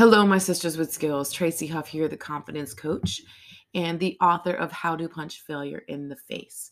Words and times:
Hello, 0.00 0.24
my 0.24 0.38
sisters 0.38 0.78
with 0.78 0.90
skills. 0.90 1.30
Tracy 1.30 1.66
Huff 1.66 1.86
here, 1.86 2.08
the 2.08 2.16
confidence 2.16 2.72
coach 2.72 3.20
and 3.74 4.00
the 4.00 4.16
author 4.22 4.54
of 4.54 4.72
How 4.72 4.96
to 4.96 5.10
Punch 5.10 5.42
Failure 5.42 5.82
in 5.88 6.08
the 6.08 6.16
Face. 6.16 6.70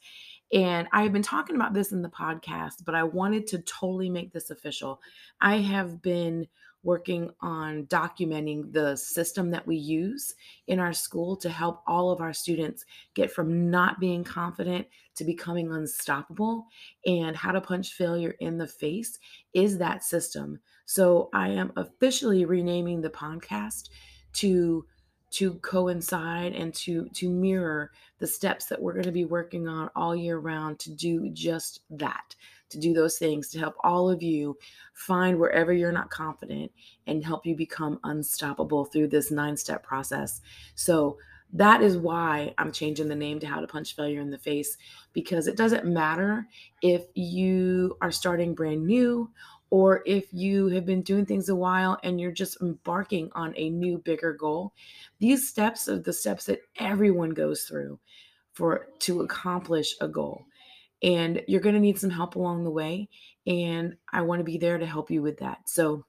And 0.53 0.89
I've 0.93 1.13
been 1.13 1.23
talking 1.23 1.57
about 1.57 1.75
this 1.75 1.93
in 1.93 2.03
the 2.03 2.09
podcast, 2.09 2.85
but 2.85 2.95
I 2.95 3.03
wanted 3.03 3.47
to 3.49 3.59
totally 3.61 4.09
make 4.09 4.33
this 4.33 4.51
official. 4.51 5.01
I 5.41 5.57
have 5.57 6.01
been 6.01 6.47
working 6.85 7.31
on 7.41 7.85
documenting 7.87 8.73
the 8.73 8.97
system 8.97 9.51
that 9.51 9.67
we 9.67 9.77
use 9.77 10.35
in 10.69 10.79
our 10.79 10.93
school 10.93 11.37
to 11.37 11.51
help 11.51 11.83
all 11.87 12.11
of 12.11 12.21
our 12.21 12.33
students 12.33 12.85
get 13.15 13.31
from 13.31 13.69
not 13.71 13.99
being 13.99 14.23
confident 14.23 14.87
to 15.17 15.25
becoming 15.25 15.73
unstoppable. 15.73 16.67
And 17.05 17.37
how 17.37 17.53
to 17.53 17.61
punch 17.61 17.95
failure 17.95 18.37
in 18.41 18.59
the 18.59 18.67
face 18.67 19.19
is 19.53 19.77
that 19.79 20.05
system. 20.05 20.61
So 20.87 21.29
I 21.35 21.49
am 21.49 21.73
officially 21.77 22.45
renaming 22.45 23.01
the 23.01 23.11
podcast 23.11 23.91
to 24.35 24.87
to 25.31 25.55
coincide 25.55 26.55
and 26.55 26.73
to 26.75 27.09
to 27.11 27.29
mirror 27.29 27.91
the 28.19 28.27
steps 28.27 28.67
that 28.67 28.81
we're 28.81 28.93
going 28.93 29.05
to 29.05 29.13
be 29.13 29.25
working 29.25 29.69
on 29.69 29.91
all 29.95 30.17
year 30.17 30.39
round 30.39 30.79
to 30.79 30.91
do 30.91 31.29
just 31.31 31.81
that 31.91 32.35
to 32.71 32.79
do 32.79 32.93
those 32.93 33.19
things 33.19 33.49
to 33.49 33.59
help 33.59 33.75
all 33.81 34.11
of 34.11 34.23
you 34.23 34.57
find 34.95 35.39
wherever 35.39 35.73
you're 35.73 35.93
not 35.93 36.11
confident 36.11 36.71
and 37.07 37.25
help 37.25 37.47
you 37.47 37.57
become 37.57 37.99
unstoppable 38.05 38.85
through 38.85 39.09
this 39.09 39.31
nine 39.31 39.57
step 39.57 39.83
process. 39.83 40.41
So, 40.75 41.19
that 41.55 41.81
is 41.81 41.97
why 41.97 42.53
I'm 42.59 42.71
changing 42.71 43.09
the 43.09 43.15
name 43.15 43.41
to 43.41 43.47
How 43.47 43.61
to 43.61 43.67
Punch 43.67 43.97
Failure 43.97 44.21
in 44.21 44.31
the 44.31 44.37
Face 44.37 44.77
because 45.15 45.47
it 45.47 45.57
doesn't 45.57 45.87
matter 45.87 46.47
if 46.83 47.07
you 47.15 47.97
are 48.03 48.11
starting 48.11 48.55
brand 48.55 48.87
new 48.87 49.31
or 49.71 50.03
if 50.07 50.33
you 50.33 50.69
have 50.69 50.87
been 50.87 51.03
doing 51.03 51.27
things 51.27 51.49
a 51.49 51.55
while 51.55 51.99
and 52.03 52.21
you're 52.21 52.33
just 52.33 52.61
embarking 52.63 53.31
on 53.35 53.55
a 53.57 53.71
new, 53.71 53.99
bigger 53.99 54.33
goal. 54.33 54.73
These 55.19 55.49
steps 55.49 55.89
are 55.89 55.99
the 55.99 56.13
steps 56.13 56.47
that 56.47 56.61
everyone 56.79 57.31
goes 57.31 57.63
through 57.65 57.99
for 58.53 58.89
to 59.01 59.21
accomplish 59.21 59.95
a 60.01 60.09
goal 60.09 60.47
and 61.03 61.43
you're 61.47 61.61
going 61.61 61.75
to 61.75 61.81
need 61.81 61.99
some 61.99 62.11
help 62.11 62.35
along 62.35 62.65
the 62.65 62.71
way. 62.71 63.09
And 63.47 63.97
I 64.13 64.23
want 64.23 64.41
to 64.41 64.45
be 64.45 64.59
there 64.59 64.79
to 64.79 64.87
help 64.87 65.11
you 65.11 65.23
with 65.23 65.39
that. 65.39 65.69
So 65.69 66.05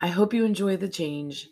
I 0.00 0.08
hope 0.08 0.34
you 0.34 0.44
enjoy 0.44 0.76
the 0.76 0.88
change. 0.88 1.48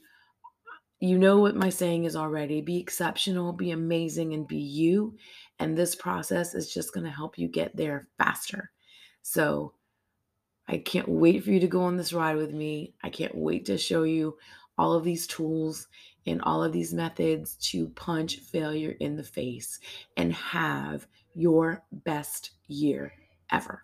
You 1.01 1.19
know 1.19 1.39
what 1.39 1.57
my 1.57 1.71
saying 1.71 2.05
is 2.05 2.17
already 2.17 2.61
be 2.61 2.79
exceptional, 2.79 3.53
be 3.53 3.71
amazing, 3.71 4.35
and 4.35 4.47
be 4.47 4.59
you. 4.59 5.17
And 5.61 5.77
this 5.77 5.95
process 5.95 6.55
is 6.55 6.73
just 6.73 6.93
going 6.93 7.05
to 7.05 7.13
help 7.13 7.39
you 7.39 7.49
get 7.49 7.77
there 7.77 8.09
faster. 8.19 8.71
So 9.23 9.75
I 10.69 10.79
can't 10.79 11.09
wait 11.09 11.45
for 11.45 11.51
you 11.51 11.61
to 11.61 11.67
go 11.67 11.83
on 11.83 11.97
this 11.97 12.13
ride 12.13 12.37
with 12.37 12.53
me. 12.53 12.95
I 13.03 13.09
can't 13.09 13.35
wait 13.35 13.65
to 13.67 13.79
show 13.79 14.03
you 14.03 14.37
all 14.77 14.93
of 14.93 15.05
these 15.05 15.27
tools 15.27 15.89
and 16.27 16.43
all 16.43 16.63
of 16.63 16.73
these 16.73 16.93
methods 16.93 17.57
to 17.71 17.89
punch 17.89 18.37
failure 18.37 18.95
in 19.01 19.17
the 19.17 19.25
face 19.25 19.81
and 20.17 20.33
have 20.33 21.07
your 21.35 21.83
best 21.91 22.53
year 22.67 23.13
ever. 23.51 23.83